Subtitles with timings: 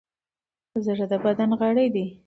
[0.85, 2.05] زړه د بدن غړی دی.